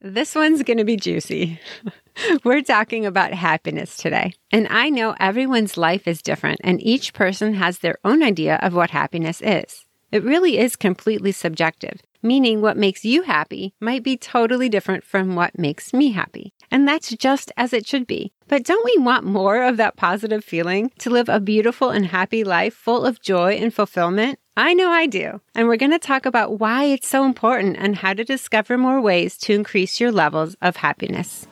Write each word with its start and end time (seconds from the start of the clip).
This 0.00 0.36
one's 0.36 0.62
going 0.62 0.78
to 0.78 0.84
be 0.84 0.96
juicy. 0.96 1.60
We're 2.44 2.62
talking 2.62 3.04
about 3.04 3.32
happiness 3.32 3.96
today. 3.96 4.32
And 4.52 4.68
I 4.70 4.90
know 4.90 5.16
everyone's 5.18 5.76
life 5.76 6.06
is 6.06 6.22
different, 6.22 6.60
and 6.62 6.80
each 6.80 7.12
person 7.12 7.54
has 7.54 7.80
their 7.80 7.98
own 8.04 8.22
idea 8.22 8.60
of 8.62 8.74
what 8.74 8.90
happiness 8.90 9.40
is. 9.42 9.86
It 10.12 10.22
really 10.22 10.56
is 10.56 10.76
completely 10.76 11.32
subjective, 11.32 12.00
meaning 12.22 12.60
what 12.60 12.76
makes 12.76 13.04
you 13.04 13.22
happy 13.22 13.74
might 13.80 14.04
be 14.04 14.16
totally 14.16 14.68
different 14.68 15.02
from 15.02 15.34
what 15.34 15.58
makes 15.58 15.92
me 15.92 16.12
happy. 16.12 16.52
And 16.70 16.86
that's 16.86 17.10
just 17.10 17.50
as 17.56 17.72
it 17.72 17.84
should 17.84 18.06
be. 18.06 18.32
But 18.46 18.62
don't 18.64 18.84
we 18.84 19.02
want 19.02 19.24
more 19.24 19.64
of 19.64 19.78
that 19.78 19.96
positive 19.96 20.44
feeling 20.44 20.92
to 21.00 21.10
live 21.10 21.28
a 21.28 21.40
beautiful 21.40 21.90
and 21.90 22.06
happy 22.06 22.44
life 22.44 22.74
full 22.74 23.04
of 23.04 23.20
joy 23.20 23.54
and 23.54 23.74
fulfillment? 23.74 24.38
I 24.60 24.74
know 24.74 24.90
I 24.90 25.06
do. 25.06 25.40
And 25.54 25.68
we're 25.68 25.76
going 25.76 25.92
to 25.92 26.00
talk 26.00 26.26
about 26.26 26.58
why 26.58 26.82
it's 26.86 27.06
so 27.06 27.24
important 27.24 27.76
and 27.78 27.94
how 27.94 28.12
to 28.12 28.24
discover 28.24 28.76
more 28.76 29.00
ways 29.00 29.38
to 29.38 29.54
increase 29.54 30.00
your 30.00 30.10
levels 30.10 30.56
of 30.60 30.74
happiness. 30.74 31.46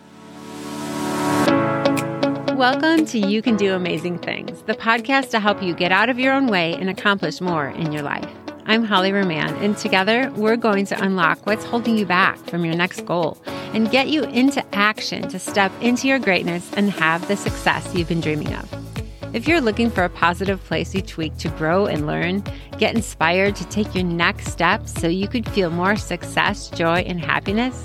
Welcome 2.56 3.06
to 3.06 3.20
You 3.20 3.42
Can 3.42 3.54
Do 3.54 3.74
Amazing 3.74 4.18
Things, 4.18 4.60
the 4.62 4.74
podcast 4.74 5.30
to 5.30 5.38
help 5.38 5.62
you 5.62 5.72
get 5.72 5.92
out 5.92 6.08
of 6.08 6.18
your 6.18 6.32
own 6.32 6.48
way 6.48 6.74
and 6.74 6.90
accomplish 6.90 7.40
more 7.40 7.68
in 7.68 7.92
your 7.92 8.02
life. 8.02 8.28
I'm 8.64 8.82
Holly 8.82 9.12
Roman, 9.12 9.54
and 9.58 9.78
together 9.78 10.32
we're 10.34 10.56
going 10.56 10.86
to 10.86 11.00
unlock 11.00 11.46
what's 11.46 11.64
holding 11.64 11.96
you 11.96 12.06
back 12.06 12.38
from 12.38 12.64
your 12.64 12.74
next 12.74 13.06
goal 13.06 13.40
and 13.46 13.88
get 13.88 14.08
you 14.08 14.24
into 14.24 14.64
action 14.74 15.28
to 15.28 15.38
step 15.38 15.70
into 15.80 16.08
your 16.08 16.18
greatness 16.18 16.68
and 16.72 16.90
have 16.90 17.28
the 17.28 17.36
success 17.36 17.94
you've 17.94 18.08
been 18.08 18.20
dreaming 18.20 18.52
of. 18.52 18.95
If 19.36 19.46
you're 19.46 19.60
looking 19.60 19.90
for 19.90 20.02
a 20.02 20.08
positive 20.08 20.64
place 20.64 20.94
each 20.94 21.18
week 21.18 21.36
to 21.36 21.50
grow 21.50 21.84
and 21.84 22.06
learn, 22.06 22.42
get 22.78 22.94
inspired 22.94 23.54
to 23.56 23.66
take 23.66 23.94
your 23.94 24.02
next 24.02 24.46
step 24.46 24.88
so 24.88 25.08
you 25.08 25.28
could 25.28 25.46
feel 25.50 25.68
more 25.68 25.94
success, 25.94 26.70
joy, 26.70 27.00
and 27.00 27.20
happiness, 27.20 27.84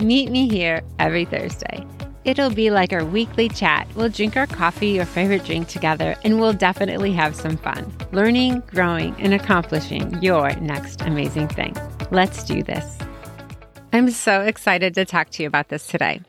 meet 0.00 0.32
me 0.32 0.48
here 0.48 0.82
every 0.98 1.24
Thursday. 1.24 1.86
It'll 2.24 2.50
be 2.50 2.72
like 2.72 2.92
our 2.92 3.04
weekly 3.04 3.48
chat. 3.48 3.86
We'll 3.94 4.08
drink 4.08 4.36
our 4.36 4.48
coffee 4.48 4.98
or 4.98 5.04
favorite 5.04 5.44
drink 5.44 5.68
together, 5.68 6.16
and 6.24 6.40
we'll 6.40 6.54
definitely 6.54 7.12
have 7.12 7.36
some 7.36 7.56
fun, 7.56 7.96
learning, 8.10 8.64
growing, 8.66 9.14
and 9.20 9.32
accomplishing 9.32 10.20
your 10.20 10.50
next 10.56 11.02
amazing 11.02 11.46
thing. 11.46 11.76
Let's 12.10 12.42
do 12.42 12.64
this. 12.64 12.98
I'm 13.92 14.10
so 14.10 14.40
excited 14.40 14.96
to 14.96 15.04
talk 15.04 15.30
to 15.30 15.44
you 15.44 15.46
about 15.46 15.68
this 15.68 15.86
today. 15.86 16.22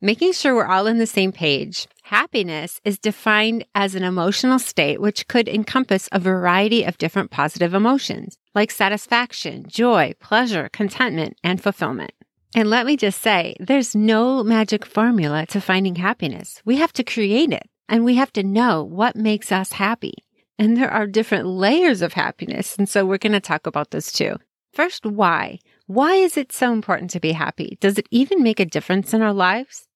Making 0.00 0.32
sure 0.32 0.56
we're 0.56 0.66
all 0.66 0.88
on 0.88 0.98
the 0.98 1.06
same 1.06 1.30
page. 1.30 1.86
Happiness 2.08 2.80
is 2.86 2.98
defined 2.98 3.66
as 3.74 3.94
an 3.94 4.02
emotional 4.02 4.58
state 4.58 4.98
which 4.98 5.28
could 5.28 5.46
encompass 5.46 6.08
a 6.10 6.18
variety 6.18 6.84
of 6.84 6.96
different 6.96 7.30
positive 7.30 7.74
emotions 7.74 8.38
like 8.54 8.70
satisfaction, 8.70 9.66
joy, 9.68 10.14
pleasure, 10.18 10.70
contentment, 10.70 11.36
and 11.44 11.62
fulfillment. 11.62 12.12
And 12.54 12.70
let 12.70 12.86
me 12.86 12.96
just 12.96 13.20
say, 13.20 13.56
there's 13.60 13.94
no 13.94 14.42
magic 14.42 14.86
formula 14.86 15.44
to 15.48 15.60
finding 15.60 15.96
happiness. 15.96 16.62
We 16.64 16.76
have 16.76 16.94
to 16.94 17.04
create 17.04 17.52
it 17.52 17.68
and 17.90 18.06
we 18.06 18.14
have 18.14 18.32
to 18.32 18.42
know 18.42 18.82
what 18.82 19.14
makes 19.14 19.52
us 19.52 19.72
happy. 19.72 20.14
And 20.58 20.78
there 20.78 20.90
are 20.90 21.06
different 21.06 21.46
layers 21.46 22.00
of 22.00 22.14
happiness. 22.14 22.74
And 22.78 22.88
so 22.88 23.04
we're 23.04 23.18
going 23.18 23.32
to 23.32 23.40
talk 23.40 23.66
about 23.66 23.90
this 23.90 24.12
too. 24.12 24.36
First, 24.72 25.04
why? 25.04 25.58
Why 25.84 26.14
is 26.14 26.38
it 26.38 26.52
so 26.52 26.72
important 26.72 27.10
to 27.10 27.20
be 27.20 27.32
happy? 27.32 27.76
Does 27.82 27.98
it 27.98 28.08
even 28.10 28.42
make 28.42 28.60
a 28.60 28.64
difference 28.64 29.12
in 29.12 29.20
our 29.20 29.34
lives? 29.34 29.88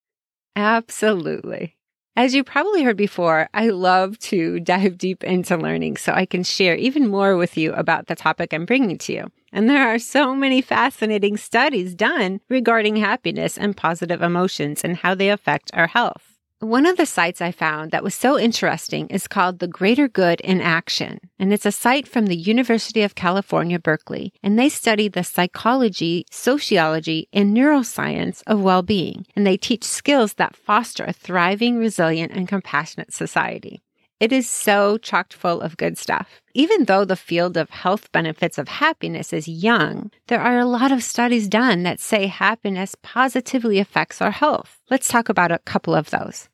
Absolutely. 0.54 1.78
As 2.14 2.34
you 2.34 2.44
probably 2.44 2.82
heard 2.82 2.98
before, 2.98 3.48
I 3.54 3.70
love 3.70 4.18
to 4.30 4.60
dive 4.60 4.98
deep 4.98 5.24
into 5.24 5.56
learning 5.56 5.96
so 5.96 6.12
I 6.12 6.26
can 6.26 6.42
share 6.42 6.74
even 6.74 7.08
more 7.08 7.38
with 7.38 7.56
you 7.56 7.72
about 7.72 8.06
the 8.06 8.14
topic 8.14 8.52
I'm 8.52 8.66
bringing 8.66 8.98
to 8.98 9.14
you. 9.14 9.30
And 9.50 9.68
there 9.68 9.88
are 9.88 9.98
so 9.98 10.34
many 10.34 10.60
fascinating 10.60 11.38
studies 11.38 11.94
done 11.94 12.42
regarding 12.50 12.96
happiness 12.96 13.56
and 13.56 13.74
positive 13.74 14.20
emotions 14.20 14.84
and 14.84 14.98
how 14.98 15.14
they 15.14 15.30
affect 15.30 15.70
our 15.72 15.86
health. 15.86 16.31
One 16.62 16.86
of 16.86 16.96
the 16.96 17.06
sites 17.06 17.40
I 17.40 17.50
found 17.50 17.90
that 17.90 18.04
was 18.04 18.14
so 18.14 18.38
interesting 18.38 19.08
is 19.08 19.26
called 19.26 19.58
The 19.58 19.66
Greater 19.66 20.06
Good 20.06 20.40
in 20.42 20.60
Action. 20.60 21.18
And 21.36 21.52
it's 21.52 21.66
a 21.66 21.72
site 21.72 22.06
from 22.06 22.26
the 22.26 22.36
University 22.36 23.02
of 23.02 23.16
California, 23.16 23.80
Berkeley. 23.80 24.32
And 24.44 24.56
they 24.56 24.68
study 24.68 25.08
the 25.08 25.24
psychology, 25.24 26.24
sociology, 26.30 27.28
and 27.32 27.52
neuroscience 27.52 28.44
of 28.46 28.62
well 28.62 28.82
being. 28.82 29.26
And 29.34 29.44
they 29.44 29.56
teach 29.56 29.82
skills 29.82 30.34
that 30.34 30.54
foster 30.54 31.02
a 31.02 31.12
thriving, 31.12 31.78
resilient, 31.78 32.30
and 32.30 32.46
compassionate 32.46 33.12
society. 33.12 33.82
It 34.20 34.30
is 34.30 34.48
so 34.48 34.98
chocked 34.98 35.34
full 35.34 35.62
of 35.62 35.76
good 35.76 35.98
stuff. 35.98 36.40
Even 36.54 36.84
though 36.84 37.04
the 37.04 37.16
field 37.16 37.56
of 37.56 37.70
health 37.70 38.12
benefits 38.12 38.56
of 38.56 38.68
happiness 38.68 39.32
is 39.32 39.48
young, 39.48 40.12
there 40.28 40.40
are 40.40 40.60
a 40.60 40.64
lot 40.64 40.92
of 40.92 41.02
studies 41.02 41.48
done 41.48 41.82
that 41.82 41.98
say 41.98 42.28
happiness 42.28 42.94
positively 43.02 43.80
affects 43.80 44.22
our 44.22 44.30
health. 44.30 44.78
Let's 44.88 45.08
talk 45.08 45.28
about 45.28 45.50
a 45.50 45.58
couple 45.58 45.96
of 45.96 46.10
those. 46.10 46.48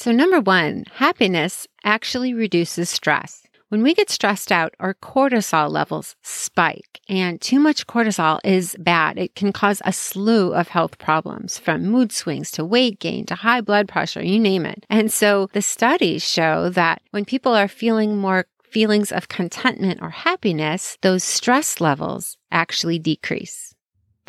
So, 0.00 0.12
number 0.12 0.40
one, 0.40 0.84
happiness 0.94 1.66
actually 1.84 2.32
reduces 2.32 2.88
stress. 2.88 3.42
When 3.68 3.82
we 3.82 3.92
get 3.92 4.08
stressed 4.08 4.50
out, 4.50 4.74
our 4.80 4.94
cortisol 4.94 5.70
levels 5.70 6.16
spike, 6.22 7.00
and 7.06 7.38
too 7.38 7.60
much 7.60 7.86
cortisol 7.86 8.40
is 8.42 8.74
bad. 8.78 9.18
It 9.18 9.34
can 9.34 9.52
cause 9.52 9.82
a 9.84 9.92
slew 9.92 10.54
of 10.54 10.68
health 10.68 10.96
problems 10.96 11.58
from 11.58 11.84
mood 11.84 12.12
swings 12.12 12.50
to 12.52 12.64
weight 12.64 12.98
gain 12.98 13.26
to 13.26 13.34
high 13.34 13.60
blood 13.60 13.88
pressure, 13.88 14.22
you 14.22 14.40
name 14.40 14.64
it. 14.64 14.86
And 14.88 15.12
so 15.12 15.50
the 15.52 15.60
studies 15.60 16.26
show 16.26 16.70
that 16.70 17.02
when 17.10 17.26
people 17.26 17.52
are 17.52 17.68
feeling 17.68 18.16
more 18.16 18.46
feelings 18.62 19.12
of 19.12 19.28
contentment 19.28 20.00
or 20.00 20.08
happiness, 20.08 20.96
those 21.02 21.24
stress 21.24 21.78
levels 21.78 22.38
actually 22.50 22.98
decrease. 22.98 23.74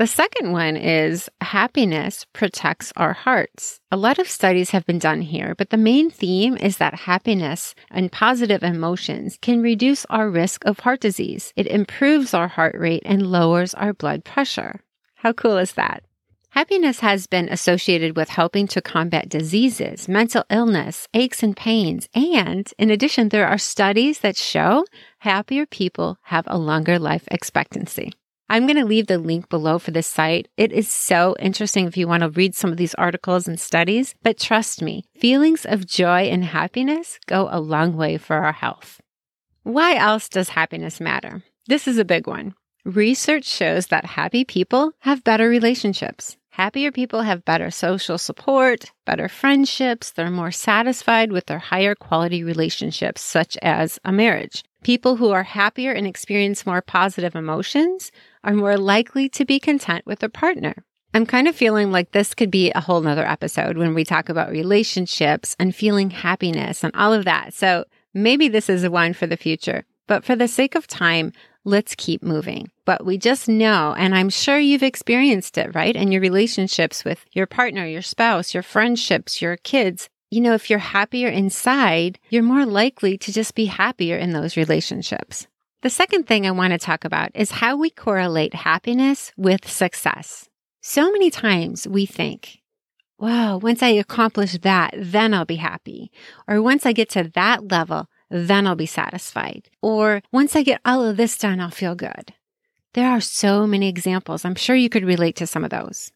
The 0.01 0.07
second 0.07 0.51
one 0.51 0.78
is 0.78 1.29
happiness 1.41 2.25
protects 2.34 2.91
our 2.97 3.13
hearts. 3.13 3.79
A 3.91 3.97
lot 3.97 4.17
of 4.17 4.28
studies 4.28 4.72
have 4.72 4.84
been 4.88 4.97
done 4.97 5.22
here, 5.22 5.53
but 5.56 5.69
the 5.69 5.78
main 5.78 6.09
theme 6.09 6.57
is 6.57 6.78
that 6.78 7.01
happiness 7.01 7.75
and 7.91 8.12
positive 8.12 8.63
emotions 8.63 9.38
can 9.44 9.62
reduce 9.62 10.06
our 10.06 10.28
risk 10.28 10.66
of 10.66 10.79
heart 10.79 11.01
disease. 11.01 11.53
It 11.56 11.67
improves 11.67 12.34
our 12.34 12.47
heart 12.47 12.73
rate 12.79 13.03
and 13.06 13.28
lowers 13.28 13.75
our 13.75 13.94
blood 13.94 14.23
pressure. 14.23 14.81
How 15.17 15.34
cool 15.34 15.59
is 15.59 15.73
that? 15.73 16.01
Happiness 16.50 17.01
has 17.01 17.28
been 17.28 17.47
associated 17.50 18.18
with 18.18 18.29
helping 18.29 18.66
to 18.69 18.81
combat 18.81 19.29
diseases, 19.29 20.07
mental 20.07 20.45
illness, 20.50 21.07
aches 21.13 21.44
and 21.44 21.56
pains. 21.56 22.09
And 22.16 22.68
in 22.79 22.89
addition, 22.89 23.29
there 23.29 23.47
are 23.47 23.59
studies 23.59 24.22
that 24.22 24.35
show 24.35 24.83
happier 25.19 25.68
people 25.68 26.18
have 26.23 26.45
a 26.47 26.57
longer 26.57 26.97
life 26.97 27.28
expectancy. 27.29 28.13
I'm 28.51 28.67
going 28.67 28.75
to 28.75 28.84
leave 28.84 29.07
the 29.07 29.17
link 29.17 29.47
below 29.47 29.79
for 29.79 29.91
this 29.91 30.07
site. 30.07 30.50
It 30.57 30.73
is 30.73 30.89
so 30.89 31.38
interesting 31.39 31.88
if 31.88 31.95
you 31.95 32.06
want 32.06 32.23
to 32.23 32.29
read 32.29 32.53
some 32.53 32.69
of 32.69 32.75
these 32.75 32.94
articles 32.95 33.47
and 33.47 33.57
studies, 33.57 34.13
but 34.23 34.38
trust 34.38 34.81
me, 34.81 35.06
feelings 35.17 35.66
of 35.66 35.88
joy 35.88 36.23
and 36.23 36.44
happiness 36.44 37.17
go 37.28 37.47
a 37.50 37.62
long 37.62 37.95
way 37.95 38.17
for 38.17 38.35
our 38.35 38.51
health. 38.51 39.00
Why 39.63 39.95
else 39.95 40.28
does 40.28 40.50
happiness 40.50 41.00
matter? 41.00 41.44
This 41.67 41.88
is 41.88 41.97
a 41.97 42.03
big 42.03 42.28
one. 42.28 42.53
Research 42.84 43.45
shows 43.45 43.88
that 43.88 44.03
happy 44.03 44.44
people 44.44 44.91
have 45.00 45.23
better 45.23 45.47
relationships. 45.47 46.35
Happier 46.50 46.91
people 46.91 47.22
have 47.22 47.45
better 47.45 47.72
social 47.72 48.18
support, 48.18 48.91
better 49.06 49.29
friendships, 49.29 50.12
they're 50.12 50.29
more 50.29 50.51
satisfied 50.51 51.31
with 51.31 51.45
their 51.45 51.59
higher 51.59 51.95
quality 51.95 52.44
relationships, 52.44 53.22
such 53.22 53.56
as 53.62 53.97
a 54.03 54.12
marriage. 54.12 54.66
People 54.83 55.16
who 55.16 55.29
are 55.29 55.44
happier 55.44 55.94
and 55.94 56.06
experience 56.06 56.66
more 56.66 56.81
positive 56.81 57.35
emotions 57.35 58.12
are 58.44 58.53
more 58.53 58.78
likely 58.78 59.29
to 59.29 59.46
be 59.46 59.59
content 59.59 60.06
with 60.06 60.19
their 60.19 60.29
partner. 60.29 60.84
I'm 61.13 61.25
kind 61.25 61.47
of 61.47 61.56
feeling 61.56 61.91
like 61.91 62.12
this 62.12 62.34
could 62.34 62.50
be 62.50 62.72
a 62.72 62.79
whole 62.79 63.02
nother 63.02 63.25
episode 63.25 63.78
when 63.78 63.94
we 63.94 64.06
talk 64.06 64.29
about 64.29 64.50
relationships 64.50 65.56
and 65.59 65.75
feeling 65.75 66.09
happiness 66.09 66.84
and 66.84 66.96
all 66.96 67.12
of 67.12 67.25
that. 67.25 67.53
So 67.53 67.84
maybe 68.13 68.47
this 68.47 68.69
is 68.69 68.84
a 68.84 68.91
one 68.91 69.13
for 69.13 69.28
the 69.28 69.35
future. 69.35 69.84
But 70.07 70.24
for 70.24 70.35
the 70.35 70.47
sake 70.47 70.75
of 70.75 70.88
time, 70.88 71.34
let's 71.66 71.96
keep 71.96 72.24
moving. 72.24 72.69
But 72.85 73.06
we 73.06 73.18
just 73.18 73.50
know, 73.50 73.94
and 73.97 74.16
I'm 74.16 74.30
sure 74.30 74.57
you've 74.57 74.84
experienced 74.84 75.57
it, 75.57 75.75
right? 75.75 75.96
In 75.96 76.12
your 76.12 76.22
relationships 76.22 77.03
with 77.03 77.25
your 77.34 77.46
partner, 77.46 77.85
your 77.85 78.01
spouse, 78.01 78.54
your 78.54 78.63
friendships, 78.63 79.42
your 79.42 79.57
kids. 79.57 80.10
You 80.30 80.39
know, 80.39 80.54
if 80.54 80.69
you're 80.69 80.80
happier 80.80 81.27
inside, 81.27 82.19
you're 82.30 82.42
more 82.42 82.65
likely 82.65 83.18
to 83.18 83.33
just 83.33 83.54
be 83.54 83.65
happier 83.65 84.18
in 84.18 84.31
those 84.31 84.56
relationships. 84.56 85.48
The 85.81 85.89
second 85.89 86.28
thing 86.28 86.45
I 86.45 86.51
want 86.51 86.74
to 86.74 86.78
talk 86.78 87.06
about 87.06 87.31
is 87.33 87.50
how 87.50 87.75
we 87.75 87.89
correlate 87.89 88.54
happiness 88.54 89.31
with 89.36 89.68
success. 89.68 90.48
So 90.80 91.12
many 91.12 91.31
times 91.31 91.88
we 91.88 92.06
think, 92.06 92.60
wow, 93.18 93.57
once 93.57 93.81
I 93.81 93.88
accomplish 93.88 94.60
that, 94.60 94.94
then 94.95 95.33
I'll 95.33 95.45
be 95.45 95.56
happy. 95.56 96.12
Or 96.48 96.62
once 96.62 96.86
I 96.86 96.94
get 96.94 97.10
to 97.12 97.31
that 97.33 97.72
level, 97.72 98.07
then 98.30 98.68
I'll 98.68 98.75
be 98.75 98.86
satisfied. 98.86 99.72
Or 99.81 100.22
once 100.31 100.56
I 100.56 100.62
get 100.62 100.81
all 100.86 101.04
of 101.04 101.18
this 101.18 101.36
done, 101.36 101.60
I'll 101.60 101.72
feel 101.72 101.95
good. 101.95 102.36
There 102.94 103.10
are 103.10 103.22
so 103.22 103.66
many 103.66 103.89
examples. 103.89 104.45
I'm 104.45 104.54
sure 104.54 104.75
you 104.75 104.89
could 104.89 105.04
relate 105.04 105.36
to 105.38 105.48
some 105.48 105.63
of 105.63 105.72
those. 105.72 106.12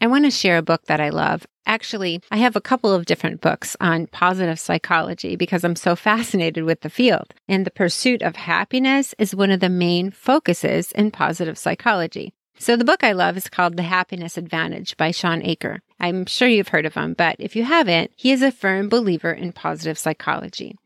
I 0.00 0.08
want 0.08 0.24
to 0.26 0.30
share 0.30 0.58
a 0.58 0.62
book 0.62 0.84
that 0.86 1.00
I 1.00 1.08
love. 1.08 1.46
Actually, 1.64 2.20
I 2.30 2.36
have 2.36 2.54
a 2.54 2.60
couple 2.60 2.92
of 2.92 3.06
different 3.06 3.40
books 3.40 3.76
on 3.80 4.06
positive 4.08 4.60
psychology 4.60 5.36
because 5.36 5.64
I'm 5.64 5.76
so 5.76 5.96
fascinated 6.10 6.64
with 6.64 6.82
the 6.82 6.90
field. 6.90 7.34
And 7.48 7.64
the 7.64 7.70
pursuit 7.70 8.22
of 8.22 8.36
happiness 8.36 9.14
is 9.18 9.34
one 9.34 9.50
of 9.50 9.60
the 9.60 9.70
main 9.70 10.10
focuses 10.10 10.92
in 10.92 11.10
positive 11.10 11.56
psychology. 11.56 12.34
So 12.58 12.76
the 12.76 12.84
book 12.84 13.04
I 13.04 13.12
love 13.12 13.36
is 13.36 13.48
called 13.48 13.76
The 13.76 13.82
Happiness 13.82 14.38
Advantage 14.38 14.96
by 14.96 15.10
Shawn 15.10 15.42
Achor. 15.42 15.80
I'm 16.00 16.24
sure 16.26 16.48
you've 16.48 16.68
heard 16.68 16.86
of 16.86 16.94
him, 16.94 17.14
but 17.14 17.36
if 17.38 17.54
you 17.54 17.64
haven't, 17.64 18.12
he 18.16 18.32
is 18.32 18.42
a 18.42 18.52
firm 18.52 18.88
believer 18.88 19.32
in 19.32 19.52
positive 19.52 19.98
psychology. 19.98 20.76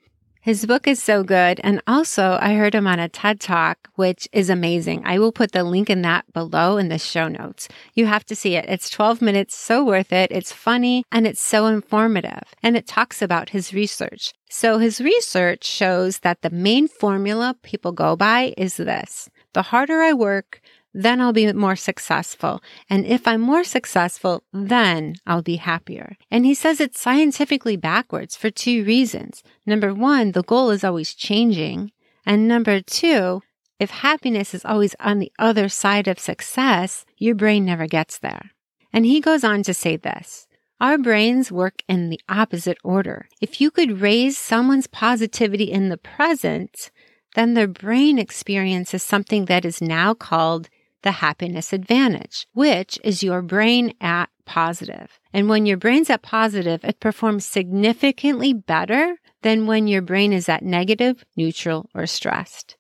His 0.43 0.65
book 0.65 0.89
is 0.89 1.03
so 1.03 1.23
good. 1.23 1.61
And 1.63 1.83
also, 1.87 2.39
I 2.41 2.55
heard 2.55 2.75
him 2.75 2.87
on 2.87 2.99
a 2.99 3.11
TED 3.11 3.41
Talk, 3.41 3.91
which 3.97 4.27
is 4.33 4.49
amazing. 4.49 5.03
I 5.05 5.19
will 5.19 5.33
put 5.33 5.53
the 5.53 5.65
link 5.65 5.91
in 5.91 6.01
that 6.03 6.33
below 6.33 6.79
in 6.79 6.89
the 6.89 6.99
show 6.99 7.29
notes. 7.29 7.69
You 7.93 8.07
have 8.07 8.25
to 8.25 8.35
see 8.35 8.57
it. 8.57 8.65
It's 8.67 8.89
12 8.89 9.21
minutes, 9.21 9.55
so 9.55 9.85
worth 9.85 10.15
it. 10.15 10.31
It's 10.31 10.51
funny 10.51 11.05
and 11.13 11.27
it's 11.27 11.43
so 11.43 11.67
informative. 11.67 12.43
And 12.63 12.75
it 12.75 12.87
talks 12.87 13.21
about 13.21 13.51
his 13.51 13.75
research. 13.75 14.33
So 14.49 14.79
his 14.79 14.99
research 14.99 15.65
shows 15.65 16.21
that 16.21 16.41
the 16.41 16.51
main 16.51 16.89
formula 16.89 17.55
people 17.63 17.93
go 17.93 18.17
by 18.17 18.55
is 18.57 18.79
this. 18.79 19.29
The 19.53 19.63
harder 19.63 20.01
I 20.01 20.15
work, 20.15 20.63
then 20.93 21.21
I'll 21.21 21.33
be 21.33 21.53
more 21.53 21.77
successful. 21.77 22.63
And 22.89 23.07
if 23.07 23.27
I'm 23.27 23.41
more 23.41 23.65
successful, 23.65 24.43
then 24.53 25.15
I'll 25.27 25.43
be 25.43 25.57
happier. 25.57 26.17
And 26.31 26.45
he 26.45 26.55
says 26.55 26.81
it's 26.81 27.01
scientifically 27.01 27.77
backwards 27.77 28.37
for 28.37 28.51
two 28.51 28.85
reasons. 28.85 29.43
Number 29.65 29.95
one, 29.95 30.33
the 30.33 30.43
goal 30.43 30.71
is 30.71 30.85
always 30.85 31.15
changing. 31.15 31.93
And 32.27 32.49
number 32.49 32.81
two, 32.81 33.43
if 33.79 33.91
happiness 33.91 34.53
is 34.53 34.65
always 34.65 34.95
on 35.01 35.21
the 35.21 35.33
other 35.39 35.69
side 35.69 36.09
of 36.09 36.19
success, 36.19 37.07
your 37.17 37.35
brain 37.35 37.65
never 37.65 37.87
gets 37.87 38.19
there. 38.19 38.51
And 38.93 39.07
he 39.07 39.21
goes 39.21 39.45
on 39.45 39.63
to 39.65 39.75
say 39.75 39.97
this. 39.97 40.47
Our 40.81 40.99
brains 40.99 41.53
work 41.53 41.83
in 41.89 42.09
the 42.09 42.21
opposite 42.29 42.79
order. 42.83 43.29
If 43.41 43.61
you 43.61 43.71
could 43.71 44.01
raise 44.01 44.39
someone's 44.39 44.87
positivity 44.87 45.71
in 45.71 45.89
the 45.89 45.99
present, 45.99 46.91
then 47.35 47.55
their 47.55 47.69
brain 47.69 48.19
experiences 48.19 49.03
something 49.03 49.45
that 49.45 49.65
is 49.65 49.81
now 49.81 50.15
called 50.15 50.69
the 51.03 51.13
happiness 51.13 51.73
advantage, 51.73 52.47
which 52.53 52.99
is 53.03 53.23
your 53.23 53.43
brain 53.43 53.93
at 54.01 54.29
positive. 54.45 55.19
And 55.33 55.49
when 55.49 55.67
your 55.67 55.77
brain's 55.77 56.11
at 56.11 56.23
positive, 56.23 56.85
it 56.85 57.01
performs 57.01 57.47
significantly 57.47 58.53
better 58.53 59.17
than 59.43 59.67
when 59.67 59.87
your 59.87 60.03
brain 60.03 60.33
is 60.33 60.49
at 60.49 60.63
negative, 60.63 61.25
neutral, 61.37 61.89
or 61.95 62.07
stressed. 62.07 62.77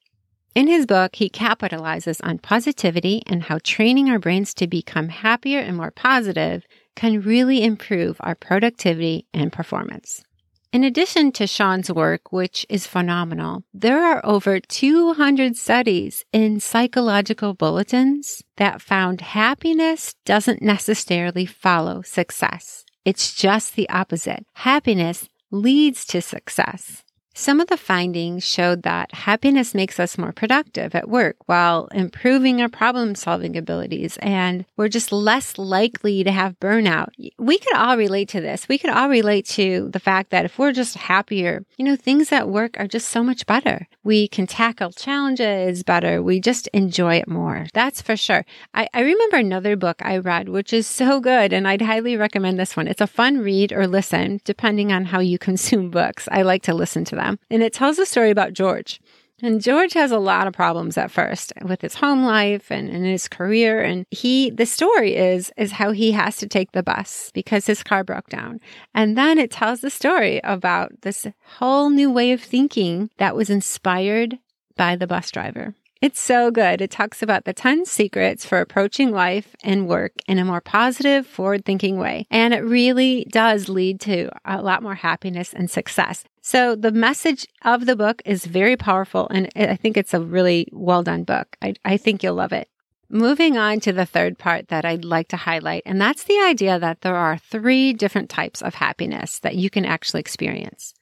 In 0.54 0.66
his 0.66 0.84
book, 0.84 1.14
he 1.14 1.30
capitalizes 1.30 2.20
on 2.24 2.38
positivity 2.38 3.22
and 3.26 3.44
how 3.44 3.60
training 3.62 4.10
our 4.10 4.18
brains 4.18 4.52
to 4.54 4.66
become 4.66 5.08
happier 5.08 5.60
and 5.60 5.76
more 5.76 5.92
positive 5.92 6.64
can 6.96 7.20
really 7.20 7.62
improve 7.62 8.16
our 8.20 8.34
productivity 8.34 9.26
and 9.32 9.52
performance. 9.52 10.24
In 10.72 10.84
addition 10.84 11.32
to 11.32 11.48
Shawn's 11.48 11.90
work, 11.90 12.30
which 12.30 12.64
is 12.68 12.86
phenomenal, 12.86 13.64
there 13.74 14.04
are 14.04 14.24
over 14.24 14.60
200 14.60 15.56
studies 15.56 16.24
in 16.32 16.60
psychological 16.60 17.54
bulletins 17.54 18.44
that 18.56 18.80
found 18.80 19.20
happiness 19.20 20.14
doesn't 20.24 20.62
necessarily 20.62 21.44
follow 21.44 22.02
success. 22.02 22.84
It's 23.04 23.34
just 23.34 23.74
the 23.74 23.88
opposite. 23.88 24.46
Happiness 24.54 25.28
leads 25.50 26.04
to 26.06 26.22
success. 26.22 27.02
Some 27.34 27.60
of 27.60 27.68
the 27.68 27.76
findings 27.76 28.44
showed 28.44 28.82
that 28.82 29.14
happiness 29.14 29.74
makes 29.74 30.00
us 30.00 30.18
more 30.18 30.32
productive 30.32 30.94
at 30.94 31.08
work 31.08 31.36
while 31.46 31.86
improving 31.92 32.60
our 32.60 32.68
problem 32.68 33.14
solving 33.14 33.56
abilities, 33.56 34.18
and 34.20 34.66
we're 34.76 34.88
just 34.88 35.12
less 35.12 35.56
likely 35.56 36.24
to 36.24 36.32
have 36.32 36.58
burnout. 36.60 37.08
We 37.38 37.58
could 37.58 37.76
all 37.76 37.96
relate 37.96 38.28
to 38.30 38.40
this. 38.40 38.68
We 38.68 38.78
could 38.78 38.90
all 38.90 39.08
relate 39.08 39.46
to 39.50 39.88
the 39.92 40.00
fact 40.00 40.30
that 40.30 40.44
if 40.44 40.58
we're 40.58 40.72
just 40.72 40.96
happier, 40.96 41.64
you 41.76 41.84
know, 41.84 41.96
things 41.96 42.32
at 42.32 42.48
work 42.48 42.78
are 42.78 42.88
just 42.88 43.08
so 43.08 43.22
much 43.22 43.46
better. 43.46 43.86
We 44.02 44.28
can 44.28 44.46
tackle 44.46 44.92
challenges 44.92 45.82
better. 45.82 46.22
We 46.22 46.40
just 46.40 46.66
enjoy 46.68 47.16
it 47.16 47.28
more. 47.28 47.66
That's 47.72 48.02
for 48.02 48.16
sure. 48.16 48.44
I, 48.74 48.88
I 48.92 49.00
remember 49.00 49.36
another 49.36 49.76
book 49.76 50.02
I 50.02 50.18
read, 50.18 50.48
which 50.48 50.72
is 50.72 50.86
so 50.86 51.20
good, 51.20 51.52
and 51.52 51.68
I'd 51.68 51.82
highly 51.82 52.16
recommend 52.16 52.58
this 52.58 52.76
one. 52.76 52.88
It's 52.88 53.00
a 53.00 53.06
fun 53.06 53.38
read 53.38 53.72
or 53.72 53.86
listen, 53.86 54.40
depending 54.44 54.92
on 54.92 55.06
how 55.06 55.20
you 55.20 55.38
consume 55.50 55.90
books. 55.90 56.28
I 56.30 56.42
like 56.42 56.62
to 56.64 56.74
listen 56.74 57.04
to 57.06 57.16
them. 57.16 57.29
And 57.50 57.62
it 57.62 57.72
tells 57.72 57.98
a 57.98 58.06
story 58.06 58.30
about 58.30 58.52
George. 58.52 59.00
And 59.42 59.62
George 59.62 59.94
has 59.94 60.10
a 60.10 60.18
lot 60.18 60.46
of 60.46 60.52
problems 60.52 60.98
at 60.98 61.10
first 61.10 61.52
with 61.62 61.80
his 61.80 61.94
home 61.94 62.24
life 62.24 62.70
and, 62.70 62.90
and 62.90 63.06
his 63.06 63.26
career. 63.26 63.80
And 63.80 64.04
he, 64.10 64.50
the 64.50 64.66
story 64.66 65.16
is, 65.16 65.50
is 65.56 65.72
how 65.72 65.92
he 65.92 66.12
has 66.12 66.36
to 66.38 66.46
take 66.46 66.72
the 66.72 66.82
bus 66.82 67.30
because 67.32 67.66
his 67.66 67.82
car 67.82 68.04
broke 68.04 68.28
down. 68.28 68.60
And 68.94 69.16
then 69.16 69.38
it 69.38 69.50
tells 69.50 69.80
the 69.80 69.90
story 69.90 70.40
about 70.44 71.00
this 71.02 71.26
whole 71.58 71.88
new 71.88 72.10
way 72.10 72.32
of 72.32 72.42
thinking 72.42 73.10
that 73.16 73.34
was 73.34 73.48
inspired 73.48 74.38
by 74.76 74.96
the 74.96 75.06
bus 75.06 75.30
driver. 75.30 75.74
It's 76.00 76.18
so 76.18 76.50
good. 76.50 76.80
It 76.80 76.90
talks 76.90 77.22
about 77.22 77.44
the 77.44 77.52
10 77.52 77.84
secrets 77.84 78.46
for 78.46 78.58
approaching 78.58 79.10
life 79.10 79.54
and 79.62 79.86
work 79.86 80.12
in 80.26 80.38
a 80.38 80.46
more 80.46 80.62
positive, 80.62 81.26
forward 81.26 81.66
thinking 81.66 81.98
way. 81.98 82.26
And 82.30 82.54
it 82.54 82.60
really 82.60 83.26
does 83.30 83.68
lead 83.68 84.00
to 84.02 84.30
a 84.46 84.62
lot 84.62 84.82
more 84.82 84.94
happiness 84.94 85.52
and 85.52 85.70
success. 85.70 86.24
So 86.40 86.74
the 86.74 86.90
message 86.90 87.46
of 87.66 87.84
the 87.84 87.96
book 87.96 88.22
is 88.24 88.46
very 88.46 88.78
powerful. 88.78 89.28
And 89.28 89.50
I 89.54 89.76
think 89.76 89.98
it's 89.98 90.14
a 90.14 90.22
really 90.22 90.68
well 90.72 91.02
done 91.02 91.24
book. 91.24 91.54
I, 91.60 91.74
I 91.84 91.98
think 91.98 92.22
you'll 92.22 92.34
love 92.34 92.54
it. 92.54 92.70
Moving 93.10 93.58
on 93.58 93.80
to 93.80 93.92
the 93.92 94.06
third 94.06 94.38
part 94.38 94.68
that 94.68 94.86
I'd 94.86 95.04
like 95.04 95.28
to 95.28 95.36
highlight, 95.36 95.82
and 95.84 96.00
that's 96.00 96.22
the 96.22 96.38
idea 96.38 96.78
that 96.78 97.00
there 97.00 97.16
are 97.16 97.36
three 97.36 97.92
different 97.92 98.30
types 98.30 98.62
of 98.62 98.76
happiness 98.76 99.40
that 99.40 99.56
you 99.56 99.68
can 99.68 99.84
actually 99.84 100.20
experience. 100.20 100.94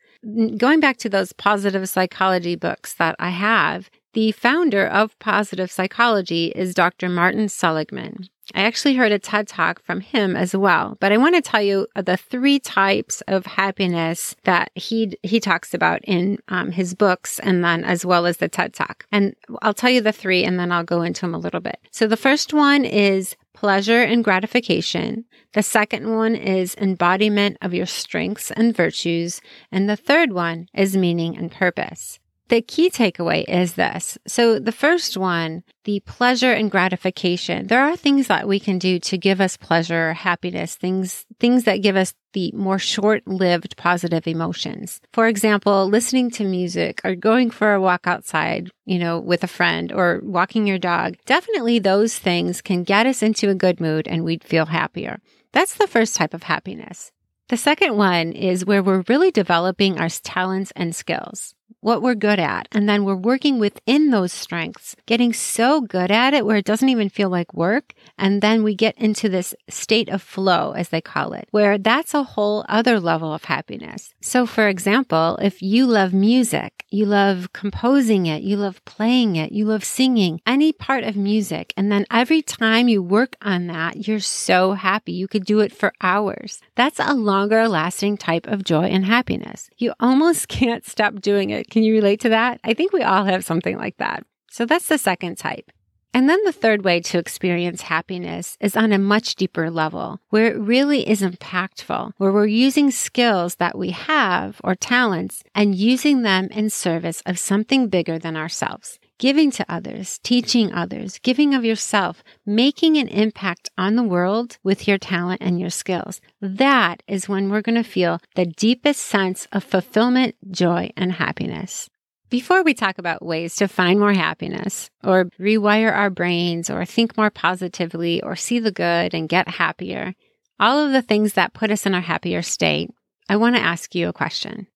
Going 0.56 0.80
back 0.80 0.96
to 0.98 1.10
those 1.10 1.34
positive 1.34 1.86
psychology 1.86 2.56
books 2.56 2.94
that 2.94 3.14
I 3.18 3.28
have, 3.28 3.90
the 4.14 4.32
founder 4.32 4.86
of 4.86 5.18
positive 5.18 5.70
psychology 5.70 6.46
is 6.56 6.74
Dr. 6.74 7.08
Martin 7.08 7.48
Seligman. 7.48 8.28
I 8.54 8.62
actually 8.62 8.94
heard 8.94 9.12
a 9.12 9.18
TED 9.18 9.46
talk 9.46 9.82
from 9.82 10.00
him 10.00 10.34
as 10.34 10.56
well, 10.56 10.96
but 11.00 11.12
I 11.12 11.18
want 11.18 11.34
to 11.34 11.42
tell 11.42 11.60
you 11.60 11.86
the 11.94 12.16
three 12.16 12.58
types 12.58 13.20
of 13.28 13.44
happiness 13.44 14.34
that 14.44 14.70
he 14.74 15.12
he 15.22 15.38
talks 15.38 15.74
about 15.74 16.00
in 16.04 16.38
um, 16.48 16.72
his 16.72 16.94
books, 16.94 17.38
and 17.38 17.62
then 17.62 17.84
as 17.84 18.06
well 18.06 18.24
as 18.24 18.38
the 18.38 18.48
TED 18.48 18.72
talk. 18.72 19.04
And 19.12 19.36
I'll 19.60 19.74
tell 19.74 19.90
you 19.90 20.00
the 20.00 20.12
three, 20.12 20.44
and 20.44 20.58
then 20.58 20.72
I'll 20.72 20.84
go 20.84 21.02
into 21.02 21.20
them 21.22 21.34
a 21.34 21.38
little 21.38 21.60
bit. 21.60 21.78
So 21.90 22.06
the 22.06 22.16
first 22.16 22.54
one 22.54 22.86
is 22.86 23.36
pleasure 23.52 24.02
and 24.02 24.24
gratification. 24.24 25.26
The 25.52 25.62
second 25.62 26.14
one 26.14 26.34
is 26.34 26.74
embodiment 26.76 27.58
of 27.60 27.74
your 27.74 27.86
strengths 27.86 28.50
and 28.52 28.74
virtues, 28.74 29.42
and 29.70 29.90
the 29.90 29.96
third 29.96 30.32
one 30.32 30.68
is 30.72 30.96
meaning 30.96 31.36
and 31.36 31.52
purpose. 31.52 32.18
The 32.48 32.62
key 32.62 32.88
takeaway 32.88 33.44
is 33.46 33.74
this. 33.74 34.16
So 34.26 34.58
the 34.58 34.72
first 34.72 35.18
one, 35.18 35.64
the 35.84 36.00
pleasure 36.00 36.50
and 36.50 36.70
gratification. 36.70 37.66
There 37.66 37.84
are 37.84 37.94
things 37.94 38.28
that 38.28 38.48
we 38.48 38.58
can 38.58 38.78
do 38.78 38.98
to 39.00 39.18
give 39.18 39.42
us 39.42 39.58
pleasure, 39.58 40.14
happiness, 40.14 40.74
things, 40.74 41.26
things 41.38 41.64
that 41.64 41.82
give 41.82 41.94
us 41.94 42.14
the 42.32 42.50
more 42.52 42.78
short-lived 42.78 43.76
positive 43.76 44.26
emotions. 44.26 44.98
For 45.12 45.28
example, 45.28 45.88
listening 45.88 46.30
to 46.32 46.44
music 46.44 47.02
or 47.04 47.14
going 47.14 47.50
for 47.50 47.74
a 47.74 47.80
walk 47.82 48.06
outside, 48.06 48.70
you 48.86 48.98
know, 48.98 49.18
with 49.18 49.44
a 49.44 49.48
friend 49.48 49.92
or 49.92 50.20
walking 50.22 50.66
your 50.66 50.78
dog. 50.78 51.18
Definitely 51.26 51.80
those 51.80 52.18
things 52.18 52.62
can 52.62 52.82
get 52.82 53.06
us 53.06 53.22
into 53.22 53.50
a 53.50 53.54
good 53.54 53.78
mood 53.78 54.08
and 54.08 54.24
we'd 54.24 54.42
feel 54.42 54.66
happier. 54.66 55.20
That's 55.52 55.74
the 55.74 55.86
first 55.86 56.16
type 56.16 56.32
of 56.32 56.44
happiness. 56.44 57.12
The 57.48 57.58
second 57.58 57.96
one 57.96 58.32
is 58.32 58.64
where 58.64 58.82
we're 58.82 59.04
really 59.08 59.30
developing 59.30 59.98
our 59.98 60.08
talents 60.08 60.72
and 60.74 60.96
skills 60.96 61.54
what 61.80 62.02
we're 62.02 62.14
good 62.14 62.38
at. 62.38 62.68
And 62.72 62.88
then 62.88 63.04
we're 63.04 63.14
working 63.14 63.58
within 63.58 64.10
those 64.10 64.32
strengths, 64.32 64.96
getting 65.06 65.32
so 65.32 65.80
good 65.80 66.10
at 66.10 66.34
it 66.34 66.44
where 66.44 66.56
it 66.56 66.64
doesn't 66.64 66.88
even 66.88 67.08
feel 67.08 67.28
like 67.28 67.54
work. 67.54 67.94
And 68.18 68.42
then 68.42 68.62
we 68.62 68.74
get 68.74 68.96
into 68.98 69.28
this 69.28 69.54
state 69.68 70.08
of 70.08 70.22
flow, 70.22 70.72
as 70.72 70.88
they 70.88 71.00
call 71.00 71.32
it, 71.32 71.48
where 71.50 71.78
that's 71.78 72.14
a 72.14 72.22
whole 72.22 72.64
other 72.68 72.98
level 73.00 73.32
of 73.32 73.44
happiness. 73.44 74.12
So, 74.20 74.46
for 74.46 74.68
example, 74.68 75.38
if 75.40 75.62
you 75.62 75.86
love 75.86 76.12
music, 76.12 76.84
you 76.90 77.06
love 77.06 77.52
composing 77.52 78.26
it, 78.26 78.42
you 78.42 78.56
love 78.56 78.84
playing 78.84 79.36
it, 79.36 79.52
you 79.52 79.64
love 79.66 79.84
singing, 79.84 80.40
any 80.46 80.72
part 80.72 81.04
of 81.04 81.16
music. 81.16 81.72
And 81.76 81.92
then 81.92 82.06
every 82.10 82.42
time 82.42 82.88
you 82.88 83.02
work 83.02 83.36
on 83.42 83.66
that, 83.66 84.08
you're 84.08 84.20
so 84.20 84.72
happy. 84.72 85.12
You 85.12 85.28
could 85.28 85.44
do 85.44 85.60
it 85.60 85.72
for 85.72 85.92
hours. 86.00 86.60
That's 86.74 86.98
a 86.98 87.14
longer 87.14 87.68
lasting 87.68 88.16
type 88.16 88.46
of 88.46 88.64
joy 88.64 88.84
and 88.84 89.04
happiness. 89.04 89.70
You 89.76 89.92
almost 90.00 90.48
can't 90.58 90.86
stop 90.86 91.20
doing 91.20 91.50
it 91.50 91.67
can 91.70 91.82
you 91.82 91.92
relate 91.92 92.20
to 92.20 92.28
that? 92.30 92.60
I 92.64 92.74
think 92.74 92.92
we 92.92 93.02
all 93.02 93.24
have 93.24 93.44
something 93.44 93.76
like 93.76 93.96
that. 93.98 94.24
So 94.50 94.64
that's 94.64 94.88
the 94.88 94.98
second 94.98 95.36
type. 95.36 95.70
And 96.14 96.28
then 96.28 96.42
the 96.44 96.52
third 96.52 96.84
way 96.84 97.00
to 97.00 97.18
experience 97.18 97.82
happiness 97.82 98.56
is 98.60 98.76
on 98.76 98.92
a 98.92 98.98
much 98.98 99.34
deeper 99.34 99.70
level 99.70 100.20
where 100.30 100.46
it 100.46 100.58
really 100.58 101.08
is 101.08 101.20
impactful, 101.20 102.12
where 102.16 102.32
we're 102.32 102.46
using 102.46 102.90
skills 102.90 103.56
that 103.56 103.76
we 103.76 103.90
have 103.90 104.60
or 104.64 104.74
talents 104.74 105.42
and 105.54 105.74
using 105.74 106.22
them 106.22 106.48
in 106.50 106.70
service 106.70 107.22
of 107.26 107.38
something 107.38 107.88
bigger 107.88 108.18
than 108.18 108.36
ourselves. 108.36 108.98
Giving 109.18 109.50
to 109.52 109.66
others, 109.68 110.20
teaching 110.22 110.72
others, 110.72 111.18
giving 111.18 111.52
of 111.52 111.64
yourself, 111.64 112.22
making 112.46 112.98
an 112.98 113.08
impact 113.08 113.68
on 113.76 113.96
the 113.96 114.04
world 114.04 114.58
with 114.62 114.86
your 114.86 114.96
talent 114.96 115.42
and 115.42 115.58
your 115.58 115.70
skills. 115.70 116.20
That 116.40 117.02
is 117.08 117.28
when 117.28 117.50
we're 117.50 117.62
going 117.62 117.82
to 117.82 117.82
feel 117.82 118.20
the 118.36 118.46
deepest 118.46 119.02
sense 119.02 119.48
of 119.50 119.64
fulfillment, 119.64 120.36
joy, 120.52 120.92
and 120.96 121.10
happiness. 121.10 121.90
Before 122.30 122.62
we 122.62 122.74
talk 122.74 122.98
about 122.98 123.24
ways 123.24 123.56
to 123.56 123.66
find 123.66 123.98
more 123.98 124.12
happiness 124.12 124.88
or 125.02 125.24
rewire 125.40 125.92
our 125.92 126.10
brains 126.10 126.70
or 126.70 126.84
think 126.84 127.16
more 127.16 127.30
positively 127.30 128.22
or 128.22 128.36
see 128.36 128.60
the 128.60 128.70
good 128.70 129.14
and 129.14 129.28
get 129.28 129.48
happier, 129.48 130.14
all 130.60 130.78
of 130.78 130.92
the 130.92 131.02
things 131.02 131.32
that 131.32 131.54
put 131.54 131.72
us 131.72 131.86
in 131.86 131.94
a 131.94 132.00
happier 132.00 132.42
state, 132.42 132.90
I 133.28 133.34
want 133.34 133.56
to 133.56 133.62
ask 133.62 133.96
you 133.96 134.08
a 134.08 134.12
question. 134.12 134.68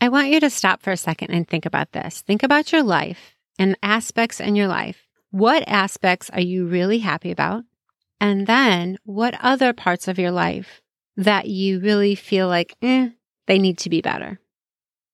I 0.00 0.08
want 0.08 0.30
you 0.30 0.40
to 0.40 0.50
stop 0.50 0.82
for 0.82 0.90
a 0.90 0.96
second 0.96 1.30
and 1.30 1.46
think 1.46 1.64
about 1.64 1.92
this. 1.92 2.22
Think 2.22 2.42
about 2.42 2.72
your 2.72 2.82
life 2.82 3.33
and 3.58 3.76
aspects 3.82 4.40
in 4.40 4.56
your 4.56 4.68
life. 4.68 5.06
What 5.30 5.64
aspects 5.66 6.30
are 6.30 6.40
you 6.40 6.66
really 6.66 6.98
happy 6.98 7.30
about? 7.30 7.64
And 8.20 8.46
then 8.46 8.98
what 9.04 9.36
other 9.40 9.72
parts 9.72 10.08
of 10.08 10.18
your 10.18 10.30
life 10.30 10.80
that 11.16 11.46
you 11.46 11.80
really 11.80 12.14
feel 12.14 12.48
like, 12.48 12.76
eh, 12.82 13.10
they 13.46 13.58
need 13.58 13.78
to 13.78 13.90
be 13.90 14.00
better? 14.00 14.40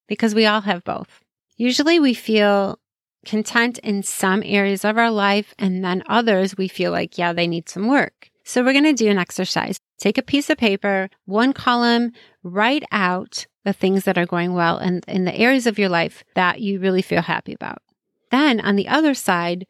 Because 0.09 0.35
we 0.35 0.47
all 0.47 0.61
have 0.63 0.85
both. 0.85 1.21
Usually 1.57 2.01
we 2.01 2.15
feel 2.15 2.79
content 3.25 3.79
in 3.79 4.03
some 4.03 4.43
areas 4.45 4.85
of 4.85 4.97
our 4.97 5.11
life, 5.11 5.55
and 5.59 5.85
then 5.85 6.03
others 6.09 6.57
we 6.57 6.69
feel 6.69 6.91
like, 6.91 7.19
yeah, 7.19 7.33
they 7.33 7.47
need 7.47 7.69
some 7.69 7.89
work. 7.89 8.31
So 8.45 8.65
we're 8.65 8.73
going 8.73 8.85
to 8.85 8.93
do 8.93 9.11
an 9.11 9.19
exercise. 9.19 9.79
Take 9.99 10.19
a 10.19 10.23
piece 10.23 10.49
of 10.49 10.57
paper, 10.57 11.11
one 11.27 11.53
column, 11.53 12.13
write 12.43 12.85
out 12.91 13.47
the 13.65 13.73
things 13.73 14.05
that 14.05 14.17
are 14.17 14.27
going 14.27 14.55
well 14.55 14.79
and 14.79 15.05
in 15.07 15.25
the 15.25 15.35
areas 15.35 15.67
of 15.67 15.79
your 15.79 15.91
life 15.91 16.25
that 16.35 16.61
you 16.61 16.81
really 16.81 17.03
feel 17.03 17.23
happy 17.23 17.53
about. 17.53 17.83
Then 18.31 18.61
on 18.61 18.77
the 18.77 18.89
other 18.89 19.15
side, 19.15 19.67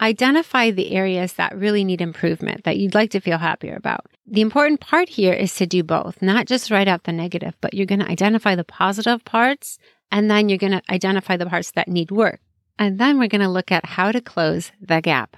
identify 0.00 0.70
the 0.70 0.92
areas 0.92 1.34
that 1.34 1.56
really 1.56 1.84
need 1.84 2.00
improvement 2.00 2.64
that 2.64 2.76
you'd 2.76 2.94
like 2.94 3.10
to 3.12 3.20
feel 3.20 3.38
happier 3.38 3.76
about. 3.76 4.06
The 4.26 4.40
important 4.40 4.80
part 4.80 5.08
here 5.08 5.32
is 5.32 5.54
to 5.56 5.66
do 5.66 5.82
both, 5.82 6.20
not 6.20 6.46
just 6.46 6.70
write 6.70 6.88
out 6.88 7.04
the 7.04 7.12
negative, 7.12 7.54
but 7.60 7.74
you're 7.74 7.86
going 7.86 8.00
to 8.00 8.10
identify 8.10 8.54
the 8.54 8.64
positive 8.64 9.24
parts 9.24 9.78
and 10.10 10.30
then 10.30 10.48
you're 10.48 10.58
going 10.58 10.72
to 10.72 10.82
identify 10.90 11.36
the 11.36 11.46
parts 11.46 11.70
that 11.72 11.88
need 11.88 12.10
work. 12.10 12.40
And 12.78 12.98
then 12.98 13.18
we're 13.18 13.28
going 13.28 13.42
to 13.42 13.48
look 13.48 13.70
at 13.70 13.86
how 13.86 14.12
to 14.12 14.20
close 14.20 14.72
the 14.80 15.00
gap. 15.00 15.36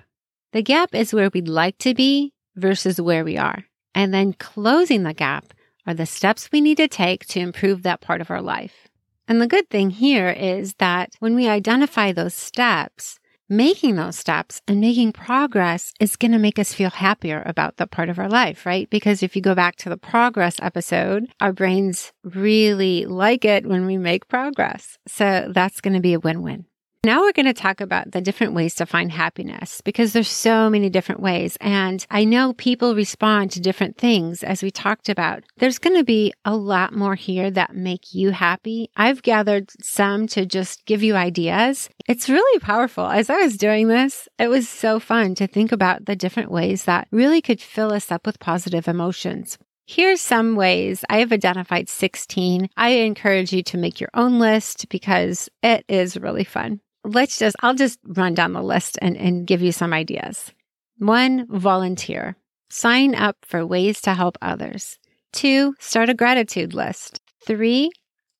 The 0.52 0.62
gap 0.62 0.94
is 0.94 1.12
where 1.12 1.30
we'd 1.32 1.48
like 1.48 1.78
to 1.78 1.94
be 1.94 2.32
versus 2.56 3.00
where 3.00 3.24
we 3.24 3.36
are. 3.36 3.64
And 3.94 4.14
then 4.14 4.32
closing 4.32 5.02
the 5.02 5.14
gap 5.14 5.52
are 5.86 5.94
the 5.94 6.06
steps 6.06 6.50
we 6.50 6.60
need 6.60 6.76
to 6.78 6.88
take 6.88 7.26
to 7.26 7.40
improve 7.40 7.82
that 7.82 8.00
part 8.00 8.20
of 8.20 8.30
our 8.30 8.42
life. 8.42 8.88
And 9.26 9.40
the 9.40 9.46
good 9.46 9.70
thing 9.70 9.90
here 9.90 10.28
is 10.28 10.74
that 10.74 11.14
when 11.18 11.34
we 11.34 11.48
identify 11.48 12.12
those 12.12 12.34
steps, 12.34 13.18
making 13.48 13.96
those 13.96 14.16
steps 14.16 14.60
and 14.66 14.80
making 14.80 15.12
progress 15.12 15.92
is 16.00 16.16
going 16.16 16.32
to 16.32 16.38
make 16.38 16.58
us 16.58 16.74
feel 16.74 16.90
happier 16.90 17.42
about 17.46 17.76
the 17.76 17.86
part 17.86 18.08
of 18.08 18.18
our 18.18 18.28
life, 18.28 18.66
right? 18.66 18.88
Because 18.90 19.22
if 19.22 19.34
you 19.36 19.42
go 19.42 19.54
back 19.54 19.76
to 19.76 19.88
the 19.88 19.96
progress 19.96 20.56
episode, 20.60 21.26
our 21.40 21.52
brains 21.52 22.12
really 22.22 23.06
like 23.06 23.44
it 23.44 23.66
when 23.66 23.86
we 23.86 23.96
make 23.96 24.28
progress. 24.28 24.98
So 25.06 25.50
that's 25.54 25.80
going 25.80 25.94
to 25.94 26.00
be 26.00 26.14
a 26.14 26.20
win-win. 26.20 26.66
Now 27.04 27.20
we're 27.20 27.32
going 27.32 27.44
to 27.44 27.52
talk 27.52 27.82
about 27.82 28.12
the 28.12 28.22
different 28.22 28.54
ways 28.54 28.74
to 28.76 28.86
find 28.86 29.12
happiness 29.12 29.82
because 29.82 30.14
there's 30.14 30.26
so 30.26 30.70
many 30.70 30.88
different 30.88 31.20
ways. 31.20 31.58
And 31.60 32.06
I 32.10 32.24
know 32.24 32.54
people 32.54 32.94
respond 32.94 33.50
to 33.50 33.60
different 33.60 33.98
things 33.98 34.42
as 34.42 34.62
we 34.62 34.70
talked 34.70 35.10
about. 35.10 35.44
There's 35.58 35.78
going 35.78 35.98
to 35.98 36.02
be 36.02 36.32
a 36.46 36.56
lot 36.56 36.94
more 36.94 37.14
here 37.14 37.50
that 37.50 37.76
make 37.76 38.14
you 38.14 38.30
happy. 38.30 38.88
I've 38.96 39.20
gathered 39.20 39.70
some 39.82 40.26
to 40.28 40.46
just 40.46 40.86
give 40.86 41.02
you 41.02 41.14
ideas. 41.14 41.90
It's 42.08 42.30
really 42.30 42.58
powerful. 42.60 43.04
As 43.04 43.28
I 43.28 43.36
was 43.36 43.58
doing 43.58 43.88
this, 43.88 44.26
it 44.38 44.48
was 44.48 44.66
so 44.66 44.98
fun 44.98 45.34
to 45.34 45.46
think 45.46 45.72
about 45.72 46.06
the 46.06 46.16
different 46.16 46.50
ways 46.50 46.86
that 46.86 47.06
really 47.10 47.42
could 47.42 47.60
fill 47.60 47.92
us 47.92 48.10
up 48.10 48.24
with 48.24 48.40
positive 48.40 48.88
emotions. 48.88 49.58
Here's 49.86 50.22
some 50.22 50.56
ways 50.56 51.04
I 51.10 51.18
have 51.18 51.32
identified 51.32 51.90
16. 51.90 52.70
I 52.78 52.88
encourage 52.88 53.52
you 53.52 53.62
to 53.64 53.76
make 53.76 54.00
your 54.00 54.08
own 54.14 54.38
list 54.38 54.88
because 54.88 55.50
it 55.62 55.84
is 55.86 56.16
really 56.16 56.44
fun 56.44 56.80
let's 57.04 57.38
just, 57.38 57.56
I'll 57.60 57.74
just 57.74 57.98
run 58.04 58.34
down 58.34 58.52
the 58.52 58.62
list 58.62 58.98
and, 59.00 59.16
and 59.16 59.46
give 59.46 59.62
you 59.62 59.72
some 59.72 59.92
ideas. 59.92 60.52
One, 60.98 61.46
volunteer. 61.48 62.36
Sign 62.70 63.14
up 63.14 63.36
for 63.42 63.66
ways 63.66 64.00
to 64.02 64.14
help 64.14 64.38
others. 64.40 64.98
Two, 65.32 65.74
start 65.78 66.08
a 66.08 66.14
gratitude 66.14 66.74
list. 66.74 67.20
Three, 67.46 67.90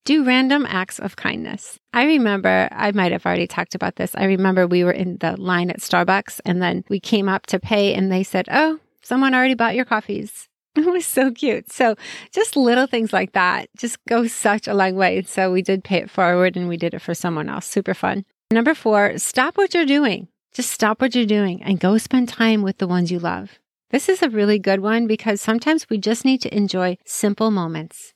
do 0.05 0.25
random 0.25 0.67
acts 0.69 0.99
of 0.99 1.17
kindness. 1.17 1.79
I 1.93 2.05
remember, 2.05 2.69
I 2.71 2.93
might 2.93 3.13
have 3.13 3.27
already 3.27 3.47
talked 3.47 3.75
about 3.75 3.97
this. 3.97 4.15
I 4.15 4.25
remember 4.25 4.67
we 4.67 4.85
were 4.85 4.93
in 4.93 5.19
the 5.19 5.41
line 5.41 5.71
at 5.71 5.81
Starbucks 5.81 6.41
and 6.45 6.63
then 6.63 6.85
we 6.89 7.01
came 7.01 7.29
up 7.29 7.47
to 7.47 7.59
pay 7.59 7.95
and 7.95 8.13
they 8.13 8.23
said, 8.23 8.49
Oh, 8.51 8.81
someone 9.03 9.35
already 9.35 9.55
bought 9.55 9.75
your 9.75 9.85
coffees. 9.85 10.49
It 10.77 10.87
was 10.87 11.07
so 11.07 11.31
cute. 11.31 11.71
So 11.71 11.95
just 12.33 12.57
little 12.57 12.89
things 12.89 13.13
like 13.13 13.33
that 13.35 13.69
just 13.79 13.97
go 14.09 14.27
such 14.27 14.67
a 14.67 14.75
long 14.75 14.97
way. 14.97 15.23
So 15.23 15.53
we 15.53 15.63
did 15.63 15.85
pay 15.85 15.99
it 15.99 16.11
forward 16.11 16.57
and 16.57 16.69
we 16.69 16.77
did 16.77 16.95
it 16.95 16.99
for 17.03 17.15
someone 17.15 17.49
else. 17.49 17.67
Super 17.67 17.95
fun. 17.95 18.25
Number 18.51 18.75
four, 18.75 19.19
stop 19.19 19.57
what 19.57 19.75
you're 19.75 19.87
doing. 19.87 20.29
Just 20.53 20.71
stop 20.71 21.01
what 21.01 21.15
you're 21.15 21.27
doing 21.27 21.63
and 21.63 21.81
go 21.81 21.99
spend 21.99 22.29
time 22.29 22.63
with 22.63 22.79
the 22.79 22.87
ones 22.87 23.11
you 23.11 23.19
love. 23.19 23.59
This 23.91 24.09
is 24.09 24.23
a 24.23 24.31
really 24.31 24.59
good 24.59 24.81
one 24.81 25.07
because 25.07 25.41
sometimes 25.41 25.89
we 25.89 25.99
just 25.99 26.25
need 26.25 26.41
to 26.43 26.57
enjoy 26.57 26.99
simple 27.05 27.51
moments. 27.51 28.13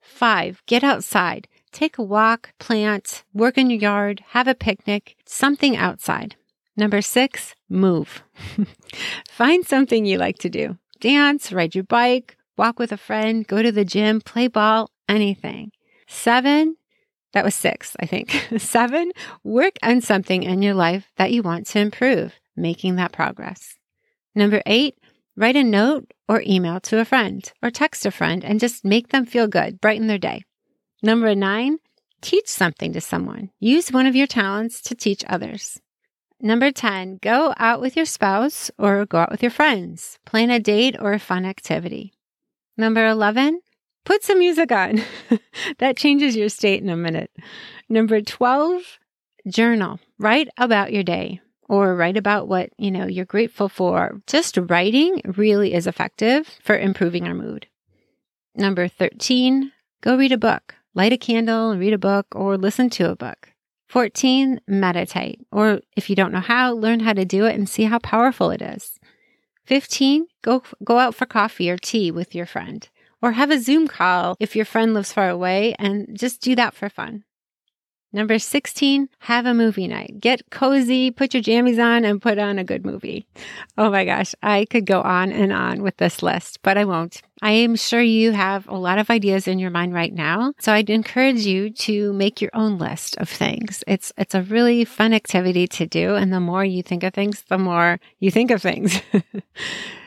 Five, 0.00 0.62
get 0.66 0.84
outside. 0.84 1.48
Take 1.72 1.96
a 1.96 2.02
walk, 2.02 2.52
plant, 2.58 3.24
work 3.32 3.56
in 3.56 3.70
your 3.70 3.80
yard, 3.80 4.22
have 4.30 4.46
a 4.46 4.54
picnic, 4.54 5.16
something 5.24 5.76
outside. 5.76 6.36
Number 6.76 7.00
six, 7.00 7.54
move. 7.68 8.22
Find 9.28 9.66
something 9.66 10.04
you 10.04 10.18
like 10.18 10.38
to 10.38 10.50
do. 10.50 10.78
Dance, 11.00 11.52
ride 11.52 11.74
your 11.74 11.84
bike, 11.84 12.36
walk 12.56 12.78
with 12.78 12.92
a 12.92 12.96
friend, 12.96 13.46
go 13.46 13.62
to 13.62 13.72
the 13.72 13.84
gym, 13.84 14.20
play 14.20 14.48
ball, 14.48 14.90
anything. 15.08 15.72
Seven, 16.06 16.76
that 17.32 17.44
was 17.44 17.54
six, 17.54 17.96
I 18.00 18.06
think. 18.06 18.48
Seven, 18.58 19.12
work 19.42 19.74
on 19.82 20.00
something 20.00 20.42
in 20.42 20.62
your 20.62 20.74
life 20.74 21.10
that 21.16 21.32
you 21.32 21.42
want 21.42 21.66
to 21.68 21.80
improve, 21.80 22.34
making 22.56 22.96
that 22.96 23.12
progress. 23.12 23.76
Number 24.34 24.62
eight, 24.66 24.98
write 25.36 25.56
a 25.56 25.64
note 25.64 26.12
or 26.28 26.42
email 26.46 26.80
to 26.80 27.00
a 27.00 27.04
friend 27.04 27.50
or 27.62 27.70
text 27.70 28.06
a 28.06 28.10
friend 28.10 28.44
and 28.44 28.60
just 28.60 28.84
make 28.84 29.08
them 29.08 29.26
feel 29.26 29.46
good, 29.46 29.80
brighten 29.80 30.06
their 30.06 30.18
day. 30.18 30.42
Number 31.02 31.34
nine, 31.34 31.78
teach 32.20 32.48
something 32.48 32.92
to 32.92 33.00
someone. 33.00 33.50
Use 33.58 33.90
one 33.90 34.06
of 34.06 34.16
your 34.16 34.26
talents 34.26 34.80
to 34.82 34.94
teach 34.94 35.24
others. 35.26 35.80
Number 36.40 36.72
10, 36.72 37.18
go 37.22 37.54
out 37.56 37.80
with 37.80 37.96
your 37.96 38.04
spouse 38.04 38.68
or 38.76 39.06
go 39.06 39.18
out 39.18 39.30
with 39.30 39.42
your 39.42 39.50
friends. 39.50 40.18
Plan 40.26 40.50
a 40.50 40.58
date 40.58 40.96
or 40.98 41.12
a 41.12 41.18
fun 41.20 41.44
activity. 41.44 42.12
Number 42.76 43.06
11, 43.06 43.60
Put 44.04 44.24
some 44.24 44.38
music 44.38 44.72
on. 44.72 45.02
that 45.78 45.96
changes 45.96 46.34
your 46.34 46.48
state 46.48 46.82
in 46.82 46.88
a 46.88 46.96
minute. 46.96 47.30
Number 47.88 48.20
12, 48.20 48.98
journal. 49.48 50.00
Write 50.18 50.48
about 50.58 50.92
your 50.92 51.04
day 51.04 51.40
or 51.68 51.94
write 51.94 52.16
about 52.16 52.48
what, 52.48 52.70
you 52.78 52.90
know, 52.90 53.06
you're 53.06 53.24
grateful 53.24 53.68
for. 53.68 54.20
Just 54.26 54.56
writing 54.56 55.22
really 55.24 55.72
is 55.72 55.86
effective 55.86 56.58
for 56.62 56.76
improving 56.76 57.26
our 57.26 57.34
mood. 57.34 57.68
Number 58.56 58.88
13, 58.88 59.72
go 60.00 60.16
read 60.16 60.32
a 60.32 60.38
book. 60.38 60.74
Light 60.94 61.12
a 61.12 61.16
candle 61.16 61.70
and 61.70 61.80
read 61.80 61.94
a 61.94 61.98
book 61.98 62.26
or 62.32 62.58
listen 62.58 62.90
to 62.90 63.10
a 63.10 63.16
book. 63.16 63.52
14, 63.88 64.60
meditate. 64.66 65.40
Or 65.52 65.80
if 65.96 66.10
you 66.10 66.16
don't 66.16 66.32
know 66.32 66.40
how, 66.40 66.72
learn 66.72 67.00
how 67.00 67.12
to 67.12 67.24
do 67.24 67.46
it 67.46 67.54
and 67.54 67.68
see 67.68 67.84
how 67.84 67.98
powerful 68.00 68.50
it 68.50 68.60
is. 68.60 68.98
15, 69.66 70.26
go, 70.42 70.62
go 70.82 70.98
out 70.98 71.14
for 71.14 71.24
coffee 71.24 71.70
or 71.70 71.78
tea 71.78 72.10
with 72.10 72.34
your 72.34 72.46
friend 72.46 72.88
or 73.22 73.32
have 73.32 73.50
a 73.50 73.60
Zoom 73.60 73.88
call 73.88 74.36
if 74.40 74.54
your 74.54 74.64
friend 74.64 74.92
lives 74.92 75.12
far 75.12 75.30
away 75.30 75.74
and 75.78 76.18
just 76.18 76.42
do 76.42 76.54
that 76.56 76.74
for 76.74 76.88
fun. 76.88 77.24
Number 78.14 78.38
16, 78.38 79.08
have 79.20 79.46
a 79.46 79.54
movie 79.54 79.88
night. 79.88 80.20
Get 80.20 80.50
cozy, 80.50 81.10
put 81.10 81.32
your 81.32 81.42
jammies 81.42 81.82
on, 81.82 82.04
and 82.04 82.20
put 82.20 82.38
on 82.38 82.58
a 82.58 82.64
good 82.64 82.84
movie. 82.84 83.26
Oh 83.78 83.90
my 83.90 84.04
gosh, 84.04 84.34
I 84.42 84.66
could 84.66 84.84
go 84.84 85.00
on 85.00 85.32
and 85.32 85.50
on 85.50 85.82
with 85.82 85.96
this 85.96 86.22
list, 86.22 86.58
but 86.62 86.76
I 86.76 86.84
won't. 86.84 87.22
I 87.40 87.52
am 87.52 87.74
sure 87.74 88.02
you 88.02 88.32
have 88.32 88.68
a 88.68 88.76
lot 88.76 88.98
of 88.98 89.08
ideas 89.08 89.48
in 89.48 89.58
your 89.58 89.70
mind 89.70 89.94
right 89.94 90.12
now. 90.12 90.52
So 90.60 90.74
I'd 90.74 90.90
encourage 90.90 91.46
you 91.46 91.70
to 91.70 92.12
make 92.12 92.42
your 92.42 92.50
own 92.52 92.76
list 92.76 93.16
of 93.16 93.30
things. 93.30 93.82
It's, 93.86 94.12
it's 94.18 94.34
a 94.34 94.42
really 94.42 94.84
fun 94.84 95.14
activity 95.14 95.66
to 95.68 95.86
do. 95.86 96.14
And 96.14 96.30
the 96.30 96.38
more 96.38 96.66
you 96.66 96.82
think 96.82 97.04
of 97.04 97.14
things, 97.14 97.42
the 97.48 97.58
more 97.58 97.98
you 98.18 98.30
think 98.30 98.50
of 98.50 98.60
things. 98.60 99.00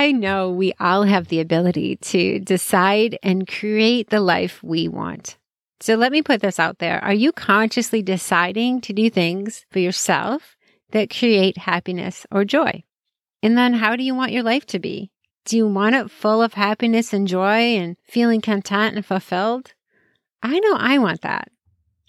I 0.00 0.12
know 0.12 0.50
we 0.50 0.72
all 0.80 1.02
have 1.02 1.28
the 1.28 1.40
ability 1.40 1.96
to 1.96 2.38
decide 2.38 3.18
and 3.22 3.46
create 3.46 4.08
the 4.08 4.22
life 4.22 4.62
we 4.62 4.88
want. 4.88 5.36
So 5.78 5.94
let 5.94 6.10
me 6.10 6.22
put 6.22 6.40
this 6.40 6.58
out 6.58 6.78
there. 6.78 7.04
Are 7.04 7.12
you 7.12 7.32
consciously 7.32 8.00
deciding 8.00 8.80
to 8.80 8.94
do 8.94 9.10
things 9.10 9.66
for 9.70 9.78
yourself 9.78 10.56
that 10.92 11.14
create 11.14 11.58
happiness 11.58 12.24
or 12.30 12.46
joy? 12.46 12.82
And 13.42 13.58
then 13.58 13.74
how 13.74 13.94
do 13.94 14.02
you 14.02 14.14
want 14.14 14.32
your 14.32 14.42
life 14.42 14.64
to 14.68 14.78
be? 14.78 15.10
Do 15.44 15.58
you 15.58 15.68
want 15.68 15.94
it 15.94 16.10
full 16.10 16.42
of 16.42 16.54
happiness 16.54 17.12
and 17.12 17.28
joy 17.28 17.76
and 17.76 17.98
feeling 18.02 18.40
content 18.40 18.96
and 18.96 19.04
fulfilled? 19.04 19.74
I 20.42 20.60
know 20.60 20.76
I 20.78 20.96
want 20.96 21.20
that. 21.20 21.48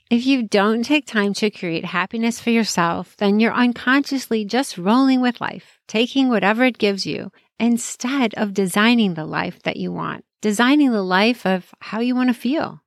If 0.09 0.25
you 0.25 0.43
don't 0.43 0.83
take 0.83 1.05
time 1.05 1.33
to 1.35 1.51
create 1.51 1.83
happiness 1.83 2.39
for 2.39 2.51
yourself, 2.51 3.17
then 3.17 3.41
you're 3.41 3.53
unconsciously 3.53 4.45
just 4.45 4.77
rolling 4.77 5.19
with 5.19 5.41
life, 5.41 5.79
taking 5.89 6.29
whatever 6.29 6.63
it 6.63 6.77
gives 6.77 7.05
you 7.05 7.33
instead 7.61 8.33
of 8.33 8.55
designing 8.55 9.13
the 9.13 9.25
life 9.25 9.61
that 9.61 9.77
you 9.77 9.91
want, 9.91 10.25
designing 10.41 10.91
the 10.91 11.03
life 11.03 11.45
of 11.45 11.73
how 11.79 11.99
you 11.99 12.15
want 12.15 12.27
to 12.27 12.33
feel. 12.33 12.81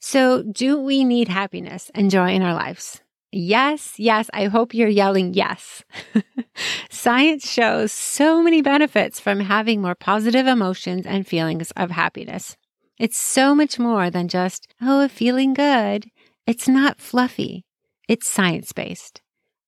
So, 0.00 0.42
do 0.42 0.80
we 0.80 1.04
need 1.04 1.28
happiness 1.28 1.90
and 1.94 2.10
joy 2.10 2.32
in 2.32 2.42
our 2.42 2.54
lives? 2.54 3.00
Yes, 3.30 3.94
yes. 3.98 4.30
I 4.32 4.46
hope 4.46 4.74
you're 4.74 4.88
yelling 4.88 5.34
yes. 5.34 5.82
Science 6.90 7.50
shows 7.50 7.92
so 7.92 8.42
many 8.42 8.62
benefits 8.62 9.20
from 9.20 9.40
having 9.40 9.82
more 9.82 9.94
positive 9.94 10.46
emotions 10.46 11.04
and 11.04 11.26
feelings 11.26 11.70
of 11.72 11.90
happiness. 11.90 12.56
It's 12.98 13.18
so 13.18 13.54
much 13.54 13.78
more 13.78 14.08
than 14.08 14.28
just, 14.28 14.68
oh, 14.80 15.08
feeling 15.08 15.52
good. 15.52 16.06
It's 16.46 16.68
not 16.68 17.00
fluffy. 17.00 17.64
It's 18.08 18.28
science 18.28 18.72
based. 18.72 19.20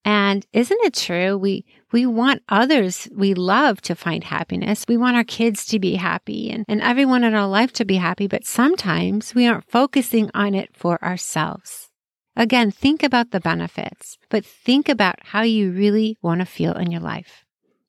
And 0.06 0.46
isn't 0.52 0.84
it 0.84 0.94
true? 0.94 1.36
We, 1.36 1.64
we 1.90 2.06
want 2.06 2.44
others 2.48 3.08
we 3.12 3.34
love 3.34 3.80
to 3.82 3.96
find 3.96 4.22
happiness. 4.22 4.84
We 4.86 4.96
want 4.96 5.16
our 5.16 5.25
kids 5.25 5.66
to 5.66 5.80
be 5.80 5.96
happy 5.96 6.48
and, 6.48 6.64
and 6.68 6.80
everyone 6.80 7.25
in 7.25 7.34
our 7.34 7.48
life 7.48 7.72
to 7.72 7.84
be 7.84 7.96
happy, 7.96 8.28
but 8.28 8.46
sometimes 8.46 9.34
we 9.34 9.48
aren't 9.48 9.68
focusing 9.68 10.30
on 10.32 10.54
it 10.54 10.70
for 10.72 11.02
ourselves. 11.02 11.88
Again, 12.36 12.70
think 12.70 13.02
about 13.02 13.32
the 13.32 13.40
benefits, 13.40 14.16
but 14.28 14.46
think 14.46 14.88
about 14.88 15.16
how 15.25 15.42
you 15.42 15.72
really 15.72 16.16
want 16.22 16.38
to 16.38 16.46
feel 16.46 16.75
in 16.75 16.92
your 16.92 17.00
life. 17.00 17.44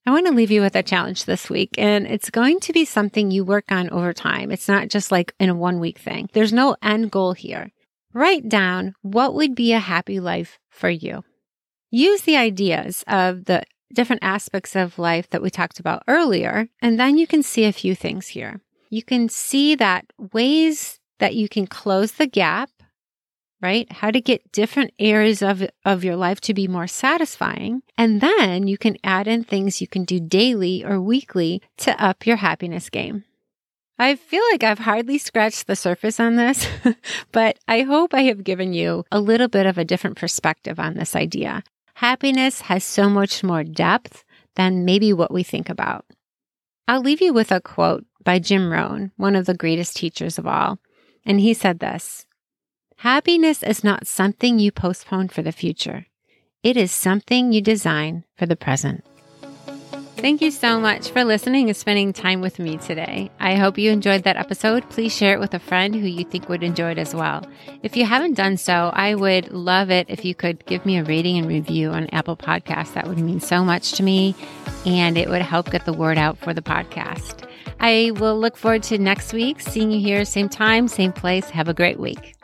I 0.08 0.10
want 0.10 0.26
to 0.26 0.34
leave 0.34 0.50
you 0.50 0.62
with 0.62 0.76
a 0.76 0.82
challenge 0.82 1.26
this 1.26 1.52
week, 1.52 1.76
and 1.78 2.08
it's 2.08 2.32
going 2.32 2.62
to 2.62 2.74
be 2.74 2.86
something 2.86 3.30
you 3.30 3.46
work 3.46 3.66
on 3.70 3.92
over 3.92 4.14
time. 4.14 4.52
It's 4.52 4.70
not 4.70 4.88
just 4.88 5.12
like 5.12 5.36
in 5.40 5.50
a 5.50 5.56
one 5.56 5.80
week 5.80 6.00
thing. 6.00 6.30
There's 6.34 6.54
no 6.54 6.78
end 6.82 7.12
goal 7.12 7.34
here. 7.34 7.70
Write 8.12 8.50
down 8.50 8.96
what 9.04 9.36
would 9.36 9.54
be 9.54 9.74
a 9.74 9.80
happy 9.80 10.20
life 10.20 10.58
for 10.72 10.90
you. 10.90 11.24
Use 11.90 12.22
the 12.22 12.38
ideas 12.38 13.04
of 13.08 13.46
the 13.46 13.64
different 13.94 14.24
aspects 14.24 14.76
of 14.76 15.00
life 15.00 15.30
that 15.30 15.42
we 15.42 15.50
talked 15.50 15.80
about 15.80 16.04
earlier, 16.08 16.68
and 16.82 17.00
then 17.00 17.18
you 17.18 17.26
can 17.28 17.42
see 17.42 17.66
a 17.66 17.74
few 17.74 17.96
things 17.96 18.28
here. 18.28 18.60
You 18.90 19.04
can 19.04 19.30
see 19.30 19.76
that 19.76 20.06
ways 20.34 21.00
that 21.20 21.36
you 21.36 21.50
can 21.50 21.68
close 21.68 22.14
the 22.14 22.28
gap 22.28 22.70
right? 23.62 23.92
How 23.92 24.12
to 24.12 24.22
get 24.22 24.52
different 24.52 24.92
areas 25.00 25.42
of, 25.42 25.64
of 25.86 26.04
your 26.04 26.16
life 26.16 26.42
to 26.42 26.54
be 26.54 26.68
more 26.68 26.88
satisfying. 26.88 27.82
And 27.98 28.22
then 28.22 28.68
you 28.68 28.78
can 28.78 28.98
add 29.04 29.28
in 29.28 29.44
things 29.44 29.82
you 29.82 29.88
can 29.88 30.04
do 30.04 30.20
daily 30.20 30.86
or 30.86 31.02
weekly 31.02 31.62
to 31.78 32.04
up 32.04 32.28
your 32.28 32.38
happiness 32.38 32.90
game. 32.90 33.24
I 34.00 34.16
feel 34.16 34.44
like 34.52 34.64
I've 34.64 34.80
hardly 34.80 35.18
scratched 35.18 35.66
the 35.66 35.76
surface 35.76 36.20
on 36.20 36.36
this, 36.36 36.68
but 37.32 37.58
I 37.68 37.82
hope 37.82 38.14
I 38.14 38.24
have 38.24 38.44
given 38.44 38.74
you 38.74 39.06
a 39.12 39.20
little 39.20 39.48
bit 39.48 39.66
of 39.66 39.80
a 39.80 39.86
different 39.86 40.18
perspective 40.18 40.80
on 40.80 40.94
this 40.94 41.16
idea. 41.16 41.64
Happiness 41.98 42.62
has 42.62 42.84
so 42.84 43.10
much 43.10 43.44
more 43.44 43.64
depth 43.64 44.24
than 44.54 44.86
maybe 44.86 45.12
what 45.12 45.32
we 45.32 45.42
think 45.42 45.68
about. 45.68 46.06
I'll 46.88 47.02
leave 47.02 47.22
you 47.22 47.34
with 47.34 47.52
a 47.52 47.60
quote 47.60 48.06
by 48.24 48.38
Jim 48.38 48.72
Rohn, 48.72 49.12
one 49.18 49.36
of 49.36 49.48
the 49.48 49.56
greatest 49.56 49.98
teachers 49.98 50.38
of 50.38 50.46
all. 50.46 50.78
And 51.26 51.40
he 51.40 51.56
said 51.56 51.80
this 51.80 52.28
Happiness 52.98 53.64
is 53.64 53.84
not 53.84 54.06
something 54.06 54.60
you 54.60 54.72
postpone 54.72 55.30
for 55.30 55.42
the 55.42 55.52
future. 55.52 56.06
It 56.62 56.78
is 56.78 56.92
something 56.92 57.52
you 57.52 57.62
design 57.62 58.26
for 58.38 58.46
the 58.46 58.56
present. 58.56 59.04
Thank 60.18 60.42
you 60.42 60.50
so 60.50 60.80
much 60.80 61.12
for 61.12 61.24
listening 61.24 61.70
and 61.70 61.78
spending 61.78 62.12
time 62.12 62.42
with 62.42 62.58
me 62.58 62.78
today. 62.78 63.30
I 63.40 63.54
hope 63.56 63.78
you 63.78 63.92
enjoyed 63.92 64.24
that 64.24 64.36
episode. 64.36 64.90
Please 64.90 65.16
share 65.16 65.34
it 65.34 65.40
with 65.40 65.54
a 65.54 65.60
friend 65.60 65.94
who 65.94 66.08
you 66.08 66.26
think 66.26 66.50
would 66.50 66.64
enjoy 66.64 66.92
it 66.92 66.98
as 66.98 67.14
well. 67.14 67.48
If 67.84 67.96
you 67.96 68.04
haven't 68.04 68.34
done 68.34 68.58
so, 68.58 68.90
I 68.94 69.14
would 69.14 69.52
love 69.52 69.92
it 69.92 70.08
if 70.10 70.26
you 70.26 70.34
could 70.34 70.66
give 70.66 70.88
me 70.88 70.98
a 70.98 71.04
rating 71.04 71.38
and 71.38 71.48
review 71.48 71.92
on 71.92 72.08
Apple 72.08 72.36
Podcasts. 72.36 72.96
That 72.96 73.08
would 73.08 73.20
mean 73.20 73.40
so 73.40 73.64
much 73.64 73.92
to 73.94 74.04
me 74.04 74.34
and 74.88 75.20
it 75.20 75.30
would 75.30 75.44
help 75.44 75.70
get 75.70 75.86
the 75.86 75.94
word 75.94 76.18
out 76.18 76.40
for 76.40 76.52
the 76.52 76.64
podcast. 76.64 77.48
I 77.80 78.12
will 78.16 78.40
look 78.40 78.58
forward 78.58 78.82
to 78.84 78.98
next 78.98 79.34
week, 79.34 79.62
seeing 79.62 79.92
you 79.92 80.00
here, 80.00 80.26
same 80.26 80.50
time, 80.50 80.88
same 80.88 81.14
place. 81.14 81.52
Have 81.52 81.70
a 81.70 81.76
great 81.76 82.00
week. 82.00 82.37